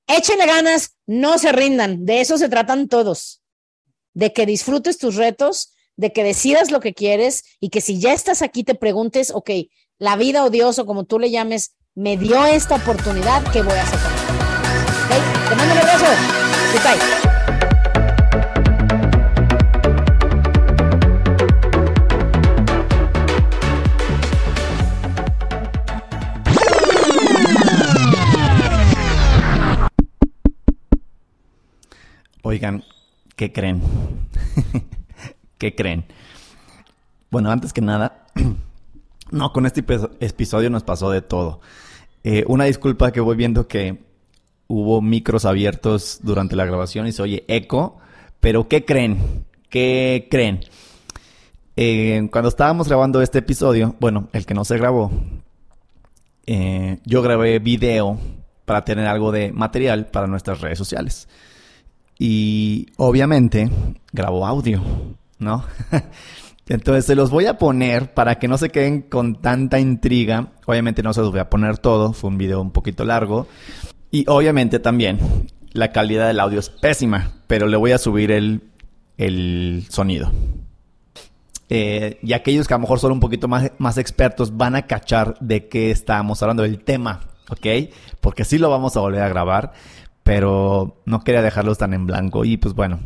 Échenle 0.07 0.45
ganas, 0.45 0.97
no 1.05 1.37
se 1.37 1.51
rindan, 1.51 2.05
de 2.05 2.21
eso 2.21 2.37
se 2.37 2.49
tratan 2.49 2.87
todos, 2.87 3.41
de 4.13 4.33
que 4.33 4.45
disfrutes 4.45 4.97
tus 4.97 5.15
retos, 5.15 5.73
de 5.95 6.11
que 6.11 6.23
decidas 6.23 6.71
lo 6.71 6.79
que 6.79 6.93
quieres 6.93 7.43
y 7.59 7.69
que 7.69 7.81
si 7.81 7.99
ya 7.99 8.13
estás 8.13 8.41
aquí 8.41 8.63
te 8.63 8.73
preguntes, 8.73 9.31
ok, 9.31 9.51
la 9.99 10.15
vida 10.15 10.43
o 10.43 10.49
Dios 10.49 10.79
o 10.79 10.85
como 10.85 11.03
tú 11.03 11.19
le 11.19 11.29
llames, 11.29 11.75
me 11.93 12.17
dio 12.17 12.45
esta 12.45 12.75
oportunidad, 12.75 13.43
¿qué 13.51 13.61
voy 13.61 13.73
a 13.73 13.83
hacer 13.83 13.99
¿Ok? 13.99 15.49
Te 15.49 15.55
mando 15.55 15.73
un 15.73 15.79
abrazo. 15.79 16.05
Goodbye. 16.73 17.28
Oigan, 32.41 32.85
¿qué 33.35 33.51
creen? 33.51 33.81
¿Qué 35.57 35.75
creen? 35.75 36.05
Bueno, 37.29 37.51
antes 37.51 37.73
que 37.73 37.81
nada, 37.81 38.25
no, 39.31 39.51
con 39.51 39.65
este 39.65 39.83
episodio 40.21 40.69
nos 40.69 40.83
pasó 40.83 41.11
de 41.11 41.21
todo. 41.21 41.59
Eh, 42.23 42.45
una 42.47 42.63
disculpa 42.63 43.11
que 43.11 43.19
voy 43.19 43.35
viendo 43.35 43.67
que 43.67 43.99
hubo 44.67 45.01
micros 45.01 45.43
abiertos 45.43 46.19
durante 46.23 46.55
la 46.55 46.65
grabación 46.65 47.07
y 47.07 47.11
se 47.11 47.21
oye 47.21 47.43
eco, 47.49 47.97
pero 48.39 48.69
¿qué 48.69 48.85
creen? 48.85 49.45
¿Qué 49.69 50.27
creen? 50.31 50.61
Eh, 51.75 52.27
cuando 52.31 52.49
estábamos 52.49 52.87
grabando 52.87 53.21
este 53.21 53.39
episodio, 53.39 53.95
bueno, 53.99 54.29
el 54.31 54.45
que 54.45 54.53
no 54.53 54.63
se 54.63 54.77
grabó, 54.77 55.11
eh, 56.45 56.99
yo 57.05 57.21
grabé 57.21 57.59
video 57.59 58.17
para 58.63 58.85
tener 58.85 59.07
algo 59.07 59.31
de 59.33 59.51
material 59.51 60.07
para 60.07 60.27
nuestras 60.27 60.61
redes 60.61 60.77
sociales. 60.77 61.27
Y 62.19 62.87
obviamente 62.97 63.71
grabó 64.11 64.45
audio, 64.45 64.83
¿no? 65.39 65.63
Entonces 66.67 67.05
se 67.05 67.15
los 67.15 67.31
voy 67.31 67.47
a 67.47 67.57
poner 67.57 68.13
para 68.13 68.37
que 68.37 68.47
no 68.47 68.57
se 68.57 68.69
queden 68.69 69.01
con 69.01 69.41
tanta 69.41 69.79
intriga. 69.79 70.51
Obviamente 70.67 71.01
no 71.01 71.13
se 71.13 71.21
los 71.21 71.31
voy 71.31 71.39
a 71.39 71.49
poner 71.49 71.79
todo, 71.79 72.13
fue 72.13 72.29
un 72.29 72.37
video 72.37 72.61
un 72.61 72.71
poquito 72.71 73.05
largo. 73.05 73.47
Y 74.11 74.25
obviamente 74.27 74.79
también 74.79 75.47
la 75.71 75.91
calidad 75.91 76.27
del 76.27 76.39
audio 76.39 76.59
es 76.59 76.69
pésima, 76.69 77.31
pero 77.47 77.67
le 77.67 77.77
voy 77.77 77.93
a 77.93 77.97
subir 77.97 78.31
el, 78.31 78.63
el 79.17 79.85
sonido. 79.89 80.31
Eh, 81.69 82.19
y 82.21 82.33
aquellos 82.33 82.67
que 82.67 82.73
a 82.73 82.77
lo 82.77 82.81
mejor 82.81 82.99
son 82.99 83.13
un 83.13 83.19
poquito 83.19 83.47
más, 83.47 83.71
más 83.77 83.97
expertos 83.97 84.57
van 84.57 84.75
a 84.75 84.87
cachar 84.87 85.35
de 85.39 85.67
qué 85.67 85.91
estamos 85.91 86.41
hablando, 86.41 86.63
del 86.63 86.83
tema, 86.83 87.21
¿ok? 87.49 87.91
Porque 88.21 88.43
sí 88.43 88.57
lo 88.57 88.69
vamos 88.69 88.97
a 88.97 88.99
volver 88.99 89.21
a 89.21 89.29
grabar 89.29 89.73
pero 90.29 91.01
no 91.05 91.21
quería 91.21 91.41
dejarlos 91.41 91.79
tan 91.79 91.91
en 91.95 92.05
blanco 92.05 92.45
y 92.45 92.57
pues 92.57 92.75
bueno, 92.75 92.99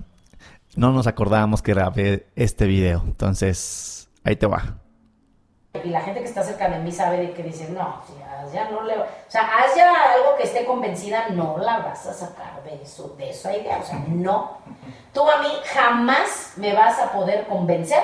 no 0.75 0.91
nos 0.91 1.07
acordábamos 1.07 1.61
que 1.61 1.73
grabé 1.73 2.27
este 2.35 2.65
video, 2.65 3.01
entonces 3.05 4.09
ahí 4.25 4.35
te 4.35 4.45
va. 4.45 4.75
Y 5.81 5.87
la 5.87 6.01
gente 6.01 6.19
que 6.19 6.25
está 6.25 6.43
cerca 6.43 6.67
de 6.67 6.79
mí 6.79 6.91
sabe 6.91 7.19
de 7.19 7.31
que 7.31 7.43
dice, 7.43 7.69
no, 7.69 8.01
ya 8.53 8.69
no 8.69 8.83
le... 8.83 8.97
O 8.97 9.05
sea, 9.29 9.43
haz 9.43 9.73
ya 9.73 9.89
algo 10.15 10.35
que 10.37 10.43
esté 10.43 10.65
convencida, 10.65 11.29
no 11.29 11.57
la 11.59 11.79
vas 11.79 12.05
a 12.07 12.13
sacar 12.13 12.61
de 12.65 12.83
eso, 12.83 13.15
de 13.17 13.29
esa 13.29 13.55
idea. 13.55 13.77
O 13.77 13.85
sea, 13.85 14.03
no. 14.09 14.57
Tú 15.13 15.21
a 15.21 15.41
mí 15.41 15.47
jamás 15.73 16.55
me 16.57 16.73
vas 16.73 16.99
a 16.99 17.13
poder 17.13 17.47
convencer 17.47 18.03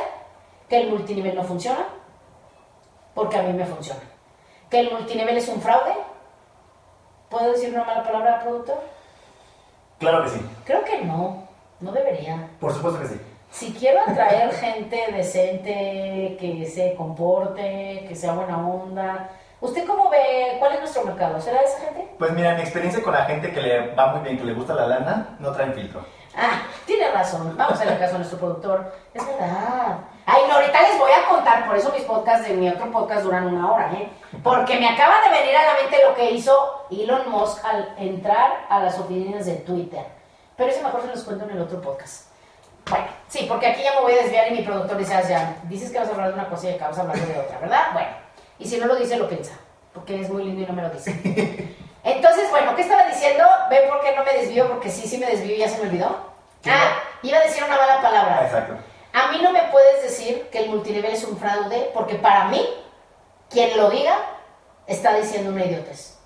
que 0.69 0.77
el 0.77 0.91
multinivel 0.91 1.35
no 1.35 1.43
funciona, 1.43 1.85
porque 3.13 3.35
a 3.35 3.43
mí 3.43 3.51
me 3.51 3.65
funciona. 3.65 3.99
Que 4.69 4.79
el 4.79 4.91
multinivel 4.91 5.35
es 5.35 5.49
un 5.49 5.61
fraude. 5.61 5.93
¿Puedo 7.29 7.51
decir 7.51 7.69
una 7.71 7.83
mala 7.83 8.01
palabra, 8.01 8.39
productor? 8.39 8.98
Claro 9.99 10.23
que 10.23 10.29
sí. 10.29 10.41
Creo 10.65 10.83
que 10.83 11.01
no, 11.01 11.47
no 11.79 11.91
debería. 11.91 12.49
Por 12.59 12.73
supuesto 12.73 13.01
que 13.01 13.07
sí. 13.07 13.21
Si 13.51 13.73
quiero 13.73 14.01
atraer 14.01 14.51
gente 14.59 15.11
decente, 15.11 16.37
que 16.39 16.65
se 16.65 16.95
comporte, 16.95 18.05
que 18.07 18.15
sea 18.15 18.33
buena 18.33 18.57
onda, 18.57 19.29
¿Usted 19.61 19.85
cómo 19.85 20.09
ve 20.09 20.55
cuál 20.57 20.73
es 20.73 20.79
nuestro 20.79 21.03
mercado? 21.03 21.39
¿Será 21.41 21.59
de 21.59 21.65
esa 21.65 21.79
gente? 21.79 22.07
Pues 22.17 22.31
mira, 22.31 22.55
mi 22.55 22.61
experiencia 22.61 23.03
con 23.03 23.13
la 23.13 23.25
gente 23.25 23.51
que 23.51 23.59
le 23.59 23.93
va 23.93 24.13
muy 24.13 24.21
bien, 24.21 24.37
que 24.37 24.45
le 24.45 24.53
gusta 24.53 24.73
la 24.73 24.87
lana, 24.87 25.35
no 25.39 25.51
traen 25.51 25.73
filtro. 25.73 26.05
Ah, 26.33 26.61
tiene 26.85 27.11
razón. 27.11 27.55
Vamos 27.57 27.73
a 27.73 27.75
hacerle 27.75 27.99
caso 27.99 28.15
a 28.15 28.19
nuestro 28.19 28.39
productor. 28.39 28.93
Es 29.13 29.25
verdad. 29.27 29.97
Ay, 30.31 30.43
no, 30.47 30.55
ahorita 30.55 30.81
les 30.81 30.99
voy 30.99 31.11
a 31.11 31.27
contar, 31.27 31.65
por 31.65 31.75
eso 31.75 31.91
mis 31.91 32.03
podcasts 32.03 32.47
de 32.47 32.53
mi 32.53 32.69
otro 32.69 32.91
podcast 32.91 33.23
duran 33.23 33.47
una 33.47 33.71
hora, 33.71 33.91
¿eh? 33.93 34.09
Porque 34.43 34.79
me 34.79 34.87
acaba 34.87 35.21
de 35.21 35.29
venir 35.29 35.57
a 35.57 35.65
la 35.65 35.73
mente 35.81 35.97
lo 36.07 36.13
que 36.13 36.29
hizo 36.29 36.85
Elon 36.91 37.31
Musk 37.31 37.65
al 37.65 37.95
entrar 37.97 38.67
a 38.69 38.79
las 38.79 38.99
oficinas 38.99 39.47
de 39.47 39.55
Twitter. 39.55 40.05
Pero 40.55 40.69
eso 40.69 40.83
mejor 40.83 41.01
se 41.01 41.07
los 41.07 41.23
cuento 41.23 41.45
en 41.45 41.51
el 41.51 41.61
otro 41.61 41.81
podcast. 41.81 42.27
Bueno, 42.87 43.07
sí, 43.27 43.45
porque 43.49 43.67
aquí 43.67 43.81
ya 43.81 43.93
me 43.95 44.01
voy 44.01 44.13
a 44.13 44.23
desviar 44.23 44.51
y 44.51 44.57
mi 44.57 44.61
productor 44.61 44.97
dice, 44.97 45.15
ah, 45.15 45.21
ya, 45.21 45.55
dices 45.63 45.91
que 45.91 45.97
vas 45.97 46.09
a 46.09 46.11
hablar 46.11 46.27
de 46.27 46.33
una 46.35 46.49
cosa 46.49 46.69
y 46.69 46.75
acabas 46.75 46.99
hablando 46.99 47.25
de 47.25 47.39
otra, 47.39 47.57
¿verdad? 47.59 47.93
Bueno, 47.93 48.09
y 48.59 48.67
si 48.67 48.77
no 48.77 48.85
lo 48.85 48.95
dice, 48.95 49.17
lo 49.17 49.27
piensa, 49.27 49.53
porque 49.93 50.21
es 50.21 50.29
muy 50.29 50.43
lindo 50.43 50.61
y 50.61 50.65
no 50.67 50.73
me 50.73 50.83
lo 50.83 50.89
dice. 50.89 51.11
Entonces, 52.03 52.49
bueno, 52.51 52.75
¿qué 52.75 52.83
estaba 52.83 53.07
diciendo? 53.07 53.43
¿Ven 53.69 53.89
por 53.89 54.01
qué 54.01 54.15
no 54.15 54.23
me 54.23 54.33
desvío? 54.33 54.67
Porque 54.67 54.91
sí, 54.91 55.07
sí 55.07 55.17
me 55.17 55.25
desvío 55.25 55.55
y 55.55 55.59
ya 55.59 55.69
se 55.69 55.81
me 55.81 55.89
olvidó. 55.89 56.15
Ah, 56.65 56.99
iba 57.23 57.37
a 57.37 57.41
decir 57.41 57.63
una 57.63 57.77
mala 57.77 58.01
palabra. 58.01 58.45
Exacto. 58.45 58.88
A 59.13 59.31
mí 59.31 59.39
no 59.41 59.51
me 59.51 59.63
puedes 59.71 60.03
decir 60.03 60.49
que 60.51 60.59
el 60.59 60.69
multinivel 60.69 61.13
es 61.13 61.23
un 61.23 61.37
fraude, 61.37 61.91
porque 61.93 62.15
para 62.15 62.45
mí, 62.45 62.63
quien 63.49 63.75
lo 63.77 63.89
diga, 63.89 64.17
está 64.85 65.15
diciendo 65.15 65.51
una 65.51 65.65
idiotez. 65.65 66.19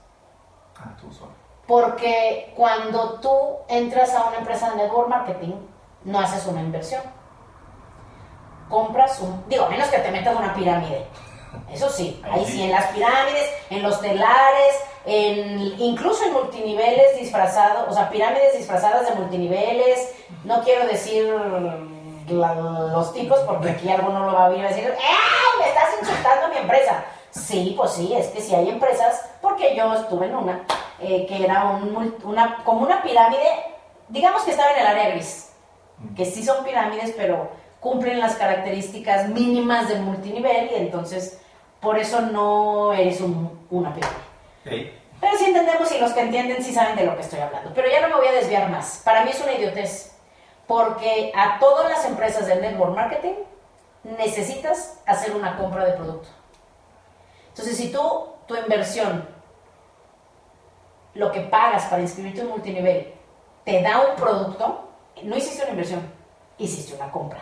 Ah, 0.78 0.96
tú 1.00 1.12
solo. 1.14 1.32
Porque 1.68 2.52
cuando 2.56 3.20
tú 3.22 3.32
entras 3.70 4.14
a 4.14 4.26
una 4.26 4.38
empresa 4.38 4.72
de 4.72 4.78
network 4.78 5.08
marketing, 5.08 5.54
no 6.04 6.20
haces 6.20 6.46
una 6.46 6.62
inversión. 6.62 7.02
Compras 8.70 9.20
un, 9.22 9.48
digo, 9.48 9.66
a 9.66 9.70
menos 9.70 9.88
que 9.88 10.00
te 10.00 10.12
metas 10.12 10.36
una 10.36 10.54
pirámide. 10.54 11.06
Eso 11.72 11.90
sí, 11.90 12.22
Ahí 12.26 12.40
ahí 12.40 12.46
sí. 12.46 12.52
sí, 12.54 12.64
en 12.64 12.72
las 12.72 12.88
pirámides, 12.88 13.50
en 13.70 13.84
los 13.84 14.02
telares, 14.02 14.76
en, 15.06 15.60
incluso 15.80 16.26
en 16.26 16.34
multiniveles 16.34 17.18
disfrazados, 17.18 17.88
o 17.90 17.94
sea, 17.94 18.10
pirámides 18.10 18.58
disfrazadas 18.58 19.08
de 19.08 19.16
multiniveles. 19.16 20.14
No 20.44 20.62
quiero 20.64 20.86
decir 20.88 21.34
la- 22.28 22.56
los 22.56 23.14
tipos 23.14 23.40
porque 23.42 23.72
aquí 23.72 23.90
alguno 23.90 24.26
lo 24.26 24.34
va 24.34 24.46
a 24.46 24.50
va 24.50 24.56
a 24.56 24.68
decir, 24.70 24.94
¡ay! 24.98 25.60
Me 25.60 25.70
estás 25.70 25.90
insultando 26.02 26.48
mi 26.50 26.58
empresa. 26.58 27.04
Sí, 27.32 27.74
pues 27.76 27.92
sí, 27.94 28.14
es 28.16 28.28
que 28.28 28.42
sí 28.42 28.54
hay 28.54 28.70
empresas, 28.70 29.22
porque 29.42 29.76
yo 29.76 29.92
estuve 29.96 30.28
en 30.28 30.36
una, 30.36 30.64
eh, 31.00 31.26
que 31.28 31.44
era 31.44 31.66
un 31.66 32.16
una, 32.24 32.64
como 32.64 32.82
una 32.82 33.02
pirámide, 33.02 33.48
digamos 34.10 34.44
que 34.44 34.52
estaba 34.52 34.72
en 34.74 34.80
el 34.82 34.88
área 34.88 35.10
gris, 35.10 35.52
que 36.16 36.26
sí 36.26 36.44
son 36.44 36.64
pirámides, 36.64 37.14
pero 37.18 37.50
cumplen 37.80 38.20
las 38.20 38.36
características 38.36 39.30
mínimas 39.30 39.90
del 39.90 40.02
multinivel 40.02 40.70
y 40.72 40.76
entonces 40.76 41.40
por 41.82 41.98
eso 41.98 42.22
no 42.22 42.94
eres 42.94 43.20
un- 43.20 43.66
una 43.72 43.94
pirámide. 43.94 44.20
Pero 45.20 45.38
sí 45.38 45.46
entendemos 45.46 45.92
y 45.92 45.98
los 46.00 46.12
que 46.14 46.22
entienden 46.22 46.64
sí 46.64 46.74
saben 46.74 46.96
de 46.96 47.06
lo 47.06 47.16
que 47.16 47.22
estoy 47.22 47.40
hablando. 47.40 47.72
Pero 47.74 47.90
ya 47.90 48.02
no 48.02 48.10
me 48.10 48.16
voy 48.16 48.28
a 48.28 48.32
desviar 48.34 48.70
más. 48.70 49.02
Para 49.04 49.24
mí 49.26 49.32
es 49.32 49.42
una 49.42 49.54
idiotez. 49.54 50.13
Porque 50.68 51.32
a 51.36 51.60
todas 51.60 51.90
las 51.90 52.06
empresas 52.06 52.48
del 52.48 52.62
network 52.62 52.96
marketing 52.96 53.34
necesitas 54.04 55.00
hacer 55.06 55.36
una 55.36 55.58
compra 55.58 55.86
de 55.86 55.94
producto. 55.94 56.30
Entonces, 57.50 57.78
si 57.78 57.92
tú, 57.92 58.28
tu 58.48 58.56
inversión, 58.56 59.28
lo 61.14 61.32
que 61.32 61.42
pagas 61.42 61.86
para 61.86 62.02
inscribirte 62.02 62.42
en 62.42 62.50
multinivel, 62.50 63.14
te 63.64 63.82
da 63.82 64.02
un 64.02 64.16
producto, 64.16 64.90
no 65.24 65.38
hiciste 65.38 65.62
una 65.62 65.72
inversión, 65.72 66.12
hiciste 66.58 66.96
una 66.96 67.12
compra. 67.12 67.40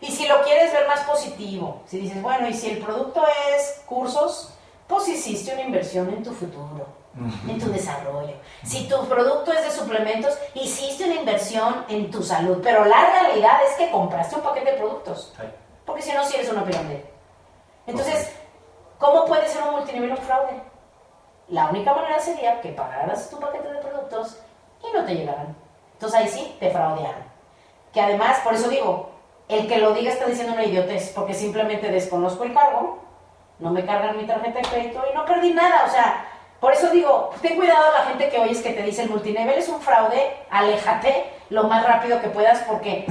Y 0.00 0.10
si 0.10 0.26
lo 0.26 0.42
quieres 0.42 0.72
ver 0.72 0.86
más 0.86 1.00
positivo, 1.00 1.82
si 1.86 1.98
dices, 1.98 2.22
bueno, 2.22 2.48
y 2.48 2.54
si 2.54 2.70
el 2.70 2.78
producto 2.78 3.22
es 3.54 3.82
cursos, 3.86 4.54
pues 4.90 5.08
hiciste 5.08 5.52
una 5.52 5.62
inversión 5.62 6.08
en 6.08 6.22
tu 6.22 6.32
futuro, 6.32 6.84
en 7.48 7.58
tu 7.60 7.70
desarrollo. 7.70 8.34
Si 8.64 8.88
tu 8.88 9.06
producto 9.06 9.52
es 9.52 9.62
de 9.62 9.70
suplementos, 9.70 10.36
hiciste 10.54 11.04
una 11.04 11.14
inversión 11.14 11.84
en 11.88 12.10
tu 12.10 12.22
salud. 12.24 12.58
Pero 12.62 12.84
la 12.84 13.10
realidad 13.10 13.60
es 13.66 13.76
que 13.76 13.90
compraste 13.92 14.34
un 14.34 14.42
paquete 14.42 14.72
de 14.72 14.78
productos. 14.78 15.32
Porque 15.86 16.02
si 16.02 16.12
no, 16.12 16.24
si 16.24 16.36
eres 16.36 16.50
una 16.50 16.64
pirámide. 16.64 17.08
Entonces, 17.86 18.32
¿cómo 18.98 19.24
puede 19.26 19.48
ser 19.48 19.62
un 19.62 19.76
multinivel 19.76 20.10
un 20.10 20.16
fraude? 20.18 20.60
La 21.48 21.70
única 21.70 21.94
manera 21.94 22.18
sería 22.18 22.60
que 22.60 22.70
pagaras 22.70 23.30
tu 23.30 23.38
paquete 23.38 23.72
de 23.72 23.78
productos 23.78 24.38
y 24.82 24.96
no 24.96 25.04
te 25.04 25.14
llegaran. 25.14 25.56
Entonces 25.92 26.18
ahí 26.18 26.28
sí 26.28 26.56
te 26.58 26.70
fraudearon. 26.70 27.24
Que 27.92 28.00
además, 28.00 28.40
por 28.40 28.54
eso 28.54 28.68
digo, 28.68 29.10
el 29.48 29.68
que 29.68 29.78
lo 29.78 29.94
diga 29.94 30.12
está 30.12 30.26
diciendo 30.26 30.54
una 30.54 30.64
idiotez, 30.64 31.12
porque 31.14 31.34
simplemente 31.34 31.90
desconozco 31.90 32.44
el 32.44 32.54
cargo, 32.54 33.09
no 33.60 33.70
me 33.70 33.84
cargan 33.84 34.16
mi 34.16 34.26
tarjeta 34.26 34.58
de 34.58 34.68
crédito 34.68 35.02
y 35.10 35.14
no 35.14 35.24
perdí 35.24 35.52
nada. 35.52 35.84
O 35.86 35.90
sea, 35.90 36.24
por 36.60 36.72
eso 36.72 36.90
digo, 36.90 37.30
ten 37.42 37.56
cuidado 37.56 37.86
a 37.94 37.98
la 38.00 38.04
gente 38.06 38.28
que 38.28 38.38
oyes 38.40 38.60
que 38.62 38.72
te 38.72 38.82
dice 38.82 39.02
el 39.02 39.10
multinivel 39.10 39.58
es 39.58 39.68
un 39.68 39.80
fraude, 39.80 40.36
aléjate 40.50 41.30
lo 41.50 41.64
más 41.64 41.84
rápido 41.86 42.20
que 42.20 42.28
puedas 42.28 42.58
porque 42.60 43.06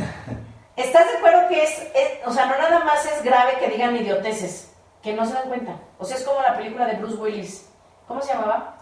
¿Estás 0.75 1.11
de 1.11 1.17
acuerdo 1.17 1.49
que 1.49 1.61
es, 1.61 1.77
es- 1.93 2.25
o 2.25 2.31
sea, 2.31 2.45
no 2.45 2.57
nada 2.57 2.79
más 2.85 3.05
es 3.05 3.21
grave 3.21 3.57
que 3.59 3.67
digan 3.67 3.97
idioteces, 3.97 4.73
que 5.03 5.11
no 5.13 5.25
se 5.25 5.33
dan 5.33 5.49
cuenta? 5.49 5.73
O 5.97 6.05
sea, 6.05 6.15
es 6.15 6.23
como 6.23 6.41
la 6.41 6.55
película 6.55 6.85
de 6.85 6.93
Bruce 6.93 7.17
Willis. 7.17 7.69
¿Cómo 8.07 8.21
se 8.21 8.33
llamaba? 8.33 8.77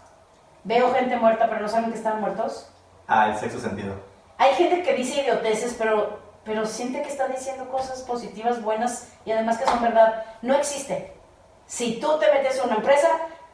Veo 0.62 0.94
gente 0.94 1.16
muerta, 1.16 1.48
pero 1.48 1.60
no 1.60 1.68
saben 1.68 1.90
que 1.90 1.98
están 1.98 2.20
muertos. 2.20 2.70
Ah, 3.08 3.26
el 3.30 3.36
sexto 3.36 3.58
sentido. 3.58 3.94
Hay 4.36 4.54
gente 4.54 4.82
que 4.84 4.94
dice 4.94 5.22
idioteces, 5.22 5.74
pero, 5.76 6.20
pero 6.44 6.66
siente 6.66 7.02
que 7.02 7.08
está 7.08 7.26
diciendo 7.26 7.68
cosas 7.68 8.02
positivas, 8.02 8.62
buenas 8.62 9.08
y 9.24 9.32
además 9.32 9.58
que 9.58 9.64
son 9.64 9.82
verdad. 9.82 10.24
No 10.40 10.54
existe. 10.54 11.12
Si 11.68 12.00
tú 12.00 12.18
te 12.18 12.32
metes 12.32 12.58
en 12.58 12.64
una 12.64 12.76
empresa, 12.76 13.08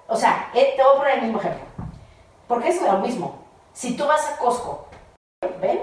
o 0.09 0.17
sea, 0.17 0.49
eh, 0.55 0.73
te 0.77 0.83
voy 0.83 0.95
a 0.95 0.99
poner 0.99 1.15
el 1.19 1.23
mismo 1.25 1.39
ejemplo. 1.41 1.67
Porque 2.49 2.69
es 2.71 2.81
lo 2.81 2.93
mismo. 2.99 3.43
Si 3.75 3.97
tú 3.97 4.07
vas 4.07 4.25
a 4.31 4.37
Costco, 4.39 4.87
¿ven? 5.61 5.83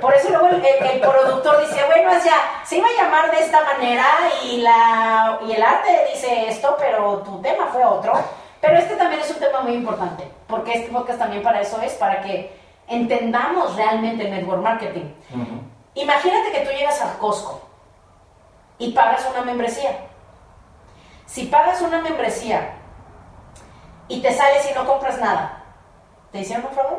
Por 0.00 0.14
eso 0.14 0.28
luego 0.30 0.46
el, 0.46 0.64
el- 0.64 0.86
el 0.86 1.00
productor 1.00 1.60
dice, 1.66 1.84
bueno, 1.86 2.16
o 2.16 2.20
sea, 2.20 2.62
se 2.64 2.76
iba 2.78 2.86
a 2.88 3.02
llamar 3.02 3.30
de 3.30 3.40
esta 3.40 3.60
manera 3.64 4.04
y, 4.44 4.58
la, 4.62 5.40
y 5.46 5.52
el 5.52 5.62
arte 5.62 6.06
dice 6.12 6.48
esto, 6.48 6.76
pero 6.78 7.18
tu 7.18 7.42
tema 7.42 7.66
fue 7.72 7.84
otro. 7.84 8.12
Pero 8.60 8.78
este 8.78 8.96
también 8.96 9.20
es 9.20 9.30
un 9.30 9.40
tema 9.40 9.60
muy 9.60 9.74
importante, 9.74 10.26
porque 10.46 10.72
este 10.74 10.90
podcast 10.92 11.18
también 11.18 11.42
para 11.42 11.60
eso 11.60 11.82
es, 11.82 11.92
para 11.94 12.22
que 12.22 12.56
entendamos 12.86 13.74
realmente 13.76 14.24
el 14.24 14.30
network 14.30 14.62
marketing. 14.62 15.12
Imagínate 15.94 16.52
que 16.52 16.60
tú 16.60 16.70
llegas 16.70 17.00
a 17.02 17.18
Costco 17.18 17.60
y 18.78 18.92
pagas 18.92 19.26
una 19.30 19.42
membresía. 19.44 19.98
Si 21.26 21.46
pagas 21.46 21.80
una 21.80 22.00
membresía 22.00 22.76
y 24.08 24.20
te 24.20 24.32
sales 24.32 24.68
y 24.70 24.74
no 24.74 24.86
compras 24.86 25.18
nada, 25.18 25.64
¿te 26.30 26.40
hicieron 26.40 26.66
un 26.66 26.72
fraude? 26.72 26.96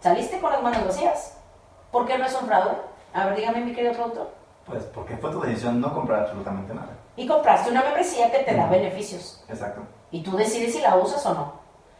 ¿Saliste 0.00 0.40
con 0.40 0.52
las 0.52 0.62
manos 0.62 0.86
vacías? 0.86 1.36
¿Por 1.90 2.06
qué 2.06 2.16
no 2.16 2.26
es 2.26 2.34
un 2.40 2.46
fraude? 2.46 2.76
A 3.12 3.26
ver, 3.26 3.36
dígame, 3.36 3.60
mi 3.60 3.74
querido 3.74 3.92
productor. 3.92 4.30
Pues 4.66 4.84
porque 4.84 5.16
fue 5.16 5.30
tu 5.30 5.40
decisión 5.40 5.80
no 5.80 5.92
comprar 5.92 6.20
absolutamente 6.20 6.72
nada. 6.72 6.90
Y 7.16 7.26
compraste 7.26 7.70
una 7.70 7.82
membresía 7.82 8.30
que 8.30 8.38
te 8.38 8.54
da 8.54 8.66
beneficios. 8.66 9.44
Exacto. 9.48 9.82
Y 10.10 10.22
tú 10.22 10.36
decides 10.36 10.72
si 10.72 10.80
la 10.80 10.96
usas 10.96 11.24
o 11.26 11.34
no. 11.34 11.52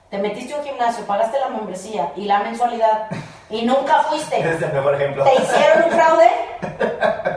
Te 0.08 0.18
metiste 0.18 0.54
a 0.54 0.58
un 0.58 0.64
gimnasio, 0.64 1.04
pagaste 1.04 1.38
la 1.38 1.48
membresía 1.48 2.12
y 2.16 2.24
la 2.24 2.40
mensualidad 2.40 3.08
y 3.48 3.62
nunca 3.66 4.02
fuiste. 4.04 4.38
Es 4.50 4.62
el 4.62 4.72
mejor 4.72 4.94
ejemplo. 4.94 5.24
¿Te 5.24 5.34
hicieron 5.34 5.84
un 5.84 5.90
fraude? 5.90 6.30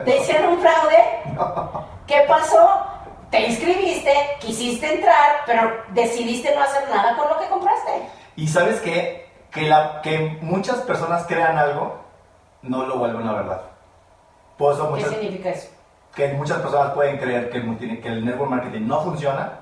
¿Te 0.05 0.17
hicieron 0.17 0.53
un 0.53 0.59
fraude? 0.59 1.03
¿Qué 2.07 2.25
pasó? 2.27 2.92
Te 3.33 3.47
inscribiste, 3.47 4.13
quisiste 4.39 4.93
entrar, 4.93 5.41
pero 5.47 5.71
decidiste 5.89 6.53
no 6.53 6.61
hacer 6.61 6.87
nada 6.87 7.17
con 7.17 7.27
lo 7.27 7.39
que 7.39 7.47
compraste. 7.47 7.91
Y 8.35 8.47
sabes 8.47 8.79
qué? 8.81 9.27
Que, 9.49 9.63
la, 9.63 10.01
que 10.03 10.37
muchas 10.41 10.77
personas 10.81 11.25
crean 11.25 11.57
algo, 11.57 11.95
no 12.61 12.85
lo 12.85 12.99
vuelven 12.99 13.25
la 13.25 13.33
verdad. 13.33 13.61
Por 14.55 14.75
eso 14.75 14.93
¿Qué 14.93 15.05
significa 15.05 15.49
eso? 15.49 15.69
que 16.13 16.27
muchas 16.33 16.59
personas 16.59 16.93
pueden 16.93 17.17
creer 17.17 17.49
que 17.49 17.57
el, 17.57 18.01
que 18.01 18.07
el 18.07 18.23
network 18.23 18.51
marketing 18.51 18.85
no 18.85 19.01
funciona 19.01 19.61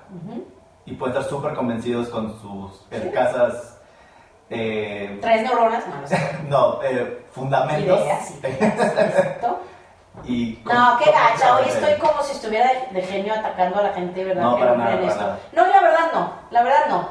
y 0.86 0.92
pueden 0.92 1.16
estar 1.16 1.30
súper 1.30 1.54
convencidos 1.54 2.10
con 2.10 2.38
sus 2.42 2.86
escasas 2.92 3.78
eh, 4.50 5.18
¿Traes 5.22 5.44
neuronas? 5.44 5.88
No, 5.88 6.02
no 6.02 6.08
sé. 6.08 6.18
no, 6.50 6.84
eh, 6.84 7.24
fundamentos. 7.32 8.02
Ideas. 8.02 8.34
Y 10.26 10.60
No, 10.66 10.98
qué 11.04 11.12
gacha. 11.12 11.56
Hoy 11.56 11.66
estoy 11.68 11.94
como 11.96 12.22
si 12.24 12.34
estuviera 12.34 12.68
de, 12.68 12.88
de 12.92 13.02
genio 13.08 13.34
atacando 13.34 13.80
a 13.80 13.84
la 13.84 13.94
gente, 13.94 14.24
¿verdad? 14.24 14.44
No, 14.44 14.56
que 14.56 14.60
para 14.62 14.72
no 14.72 14.78
nada, 14.78 14.92
creen 14.98 15.10
para 15.10 15.12
esto. 15.14 15.24
nada. 15.28 15.40
No, 15.54 15.68
la 15.68 15.82
verdad 15.82 16.12
no. 16.14 16.34
La 16.52 16.64
verdad 16.64 16.86
no. 16.90 17.10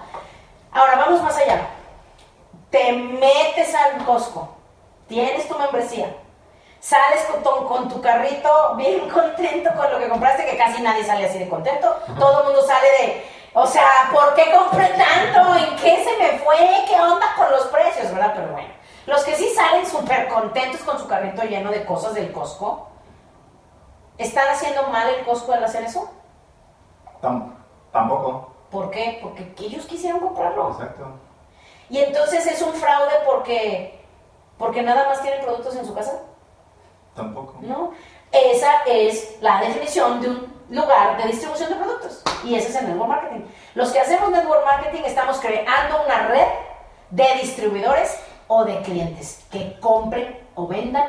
Ahora, 0.72 0.96
vamos 0.96 1.22
más 1.22 1.36
allá. 1.36 1.60
Te 2.70 2.92
metes 2.92 3.74
al 3.74 4.04
Costco. 4.04 4.56
Tienes 5.08 5.48
tu 5.48 5.58
membresía. 5.58 6.14
Sales 6.78 7.24
con 7.30 7.42
tu, 7.42 7.66
con 7.68 7.88
tu 7.88 8.00
carrito 8.00 8.74
bien 8.76 9.08
contento 9.12 9.70
con 9.76 9.90
lo 9.92 9.98
que 9.98 10.08
compraste, 10.08 10.46
que 10.46 10.56
casi 10.56 10.80
nadie 10.82 11.04
sale 11.04 11.26
así 11.26 11.38
de 11.38 11.48
contento. 11.48 11.94
Todo 12.18 12.40
el 12.40 12.46
mundo 12.46 12.62
sale 12.62 12.86
de, 12.86 13.26
o 13.54 13.66
sea, 13.66 13.86
¿por 14.12 14.34
qué 14.34 14.50
compré 14.56 14.88
tanto? 14.88 15.56
¿En 15.56 15.76
qué 15.76 16.04
se 16.04 16.16
me 16.22 16.38
fue? 16.38 16.56
¿Qué 16.88 16.94
onda 17.00 17.34
con 17.36 17.50
los 17.50 17.66
precios? 17.66 18.12
¿Verdad? 18.14 18.32
Pero 18.34 18.52
bueno, 18.52 18.68
los 19.06 19.24
que 19.24 19.34
sí 19.34 19.48
salen 19.54 19.84
súper 19.86 20.28
contentos 20.28 20.80
con 20.82 20.98
su 20.98 21.06
carrito 21.08 21.42
lleno 21.42 21.70
de 21.70 21.84
cosas 21.84 22.14
del 22.14 22.32
Costco, 22.32 22.88
¿están 24.22 24.48
haciendo 24.48 24.84
mal 24.88 25.08
el 25.08 25.24
Costco 25.24 25.52
al 25.52 25.64
hacer 25.64 25.84
eso? 25.84 26.10
Tam- 27.22 27.54
tampoco. 27.92 28.52
¿Por 28.70 28.90
qué? 28.90 29.18
Porque 29.22 29.52
ellos 29.58 29.86
quisieron 29.86 30.20
comprarlo. 30.20 30.70
Exacto. 30.72 31.06
Y 31.88 31.98
entonces 31.98 32.46
es 32.46 32.62
un 32.62 32.72
fraude 32.74 33.12
porque, 33.26 34.00
porque 34.58 34.82
nada 34.82 35.08
más 35.08 35.20
tienen 35.22 35.40
productos 35.42 35.74
en 35.76 35.84
su 35.84 35.94
casa. 35.94 36.22
Tampoco. 37.16 37.56
¿No? 37.60 37.90
Esa 38.30 38.84
es 38.86 39.38
la 39.40 39.60
definición 39.60 40.20
de 40.20 40.28
un 40.28 40.60
lugar 40.70 41.16
de 41.16 41.24
distribución 41.28 41.70
de 41.70 41.76
productos. 41.76 42.22
Y 42.44 42.54
ese 42.54 42.68
es 42.68 42.76
el 42.76 42.86
network 42.88 43.08
marketing. 43.08 43.44
Los 43.74 43.90
que 43.90 43.98
hacemos 44.00 44.30
network 44.30 44.64
marketing 44.64 45.02
estamos 45.04 45.38
creando 45.40 46.04
una 46.04 46.28
red 46.28 46.46
de 47.10 47.26
distribuidores 47.42 48.20
o 48.46 48.64
de 48.64 48.80
clientes 48.82 49.44
que 49.50 49.78
compren 49.80 50.38
o 50.54 50.68
vendan 50.68 51.08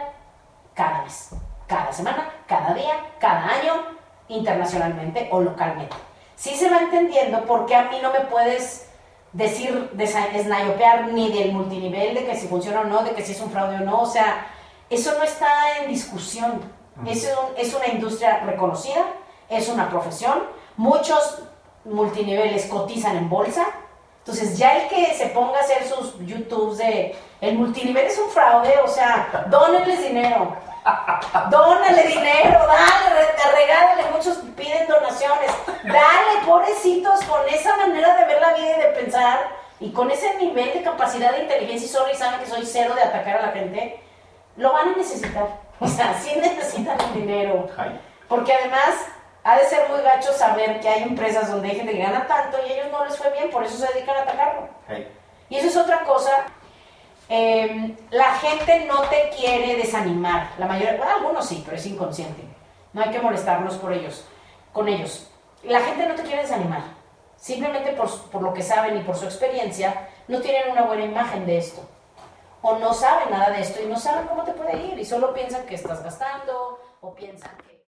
cada 0.74 1.04
mes, 1.04 1.30
cada 1.72 1.94
semana, 1.94 2.30
cada 2.48 2.74
día, 2.74 2.96
cada 3.18 3.48
año, 3.48 3.74
internacionalmente 4.28 5.30
o 5.32 5.40
localmente. 5.40 5.96
Sí 6.36 6.54
se 6.56 6.70
va 6.70 6.80
entendiendo 6.80 7.46
por 7.46 7.66
qué 7.66 7.76
a 7.76 7.84
mí 7.84 7.98
no 8.02 8.12
me 8.12 8.20
puedes 8.22 8.90
decir, 9.32 9.90
snayopear 9.98 11.14
ni 11.14 11.32
del 11.32 11.54
multinivel, 11.54 12.14
de 12.14 12.26
que 12.26 12.36
si 12.36 12.48
funciona 12.48 12.82
o 12.82 12.84
no, 12.84 13.04
de 13.04 13.12
que 13.12 13.24
si 13.24 13.32
es 13.32 13.40
un 13.40 13.52
fraude 13.52 13.78
o 13.78 13.86
no. 13.86 14.02
O 14.02 14.06
sea, 14.06 14.48
eso 14.90 15.14
no 15.18 15.24
está 15.24 15.78
en 15.78 15.90
discusión. 15.90 16.62
Es, 17.06 17.32
es 17.58 17.74
una 17.74 17.88
industria 17.88 18.42
reconocida, 18.42 19.06
es 19.48 19.70
una 19.70 19.90
profesión. 19.90 20.44
Muchos 20.76 21.42
multiniveles 21.86 22.66
cotizan 22.66 23.16
en 23.16 23.30
bolsa. 23.30 23.66
Entonces, 24.20 24.58
ya 24.58 24.78
el 24.78 24.90
que 24.90 25.14
se 25.14 25.28
ponga 25.28 25.58
a 25.58 25.62
hacer 25.62 25.88
sus 25.88 26.20
YouTubes 26.26 26.80
de 26.80 27.16
el 27.40 27.58
multinivel 27.58 28.06
es 28.06 28.20
un 28.20 28.30
fraude, 28.30 28.74
o 28.84 28.88
sea, 28.90 29.48
dónenles 29.50 30.04
dinero. 30.04 30.54
Dónale 31.50 32.04
dinero, 32.08 32.60
dale, 32.68 33.56
regálale, 33.56 34.04
muchos 34.12 34.38
piden 34.56 34.88
donaciones. 34.88 35.52
Dale, 35.84 36.46
pobrecitos, 36.46 37.24
con 37.26 37.48
esa 37.48 37.78
manera 37.78 38.16
de 38.16 38.26
ver 38.26 38.42
la 38.42 38.54
vida 38.54 38.78
y 38.78 38.82
de 38.82 38.88
pensar 38.88 39.50
y 39.80 39.92
con 39.92 40.10
ese 40.10 40.36
nivel 40.38 40.74
de 40.74 40.82
capacidad 40.82 41.32
de 41.34 41.44
inteligencia 41.44 41.86
y 41.86 41.90
solo 41.90 42.12
y 42.12 42.16
saben 42.16 42.40
que 42.40 42.46
soy 42.48 42.66
cero 42.66 42.96
de 42.96 43.04
atacar 43.04 43.38
a 43.38 43.48
la 43.48 43.52
gente, 43.52 44.00
lo 44.56 44.74
van 44.74 44.90
a 44.90 44.98
necesitar. 44.98 45.48
O 45.80 45.88
sea, 45.88 46.14
sí 46.20 46.36
necesitan 46.42 47.00
el 47.00 47.14
dinero. 47.14 47.68
Porque 48.28 48.54
además 48.54 48.96
ha 49.44 49.58
de 49.58 49.66
ser 49.66 49.90
muy 49.90 50.02
gacho 50.02 50.32
saber 50.34 50.80
que 50.80 50.90
hay 50.90 51.04
empresas 51.04 51.52
donde 51.52 51.70
hay 51.70 51.76
gente 51.76 51.94
que 51.94 52.04
gana 52.04 52.28
tanto 52.28 52.58
y 52.66 52.72
a 52.72 52.74
ellos 52.76 52.92
no 52.92 53.06
les 53.06 53.18
fue 53.18 53.30
bien, 53.32 53.50
por 53.50 53.64
eso 53.64 53.78
se 53.78 53.92
dedican 53.94 54.18
a 54.18 54.22
atacarlo. 54.22 54.70
Y 55.50 55.58
eso 55.58 55.68
es 55.68 55.78
otra 55.78 56.04
cosa 56.04 56.46
Em, 57.30 57.96
la 58.10 58.36
gente 58.36 58.86
no 58.86 59.02
te 59.04 59.30
quiere 59.38 59.76
desanimar. 59.76 60.52
La 60.58 60.66
mayoría, 60.66 60.98
bueno, 60.98 61.12
algunos 61.12 61.46
sí, 61.46 61.62
pero 61.64 61.78
es 61.78 61.86
inconsciente. 61.86 62.44
No 62.94 63.02
hay 63.02 63.10
que 63.10 63.20
molestarnos 63.20 63.76
por 63.76 63.94
ellos, 63.94 64.26
con 64.74 64.88
ellos. 64.88 65.30
La 65.64 65.80
gente 65.82 66.08
no 66.08 66.16
te 66.16 66.24
quiere 66.24 66.42
desanimar. 66.42 66.84
Simplemente 67.38 67.94
por, 67.94 68.10
por 68.30 68.42
lo 68.42 68.54
que 68.54 68.62
saben 68.62 68.98
y 68.98 69.02
por 69.02 69.16
su 69.16 69.26
experiencia, 69.26 70.10
no 70.28 70.42
tienen 70.42 70.72
una 70.72 70.84
buena 70.84 71.06
imagen 71.06 71.46
de 71.46 71.58
esto. 71.58 71.82
O 72.62 72.78
no 72.78 72.94
saben 72.94 73.32
nada 73.32 73.50
de 73.50 73.62
esto 73.62 73.82
y 73.82 73.88
no 73.88 73.98
saben 73.98 74.28
cómo 74.28 74.44
te 74.44 74.52
puede 74.54 74.78
ir 74.78 75.00
y 75.00 75.06
solo 75.06 75.34
piensan 75.34 75.66
que 75.66 75.76
estás 75.76 76.04
gastando 76.04 76.80
o 77.02 77.14
piensan 77.14 77.52
que... 77.58 77.81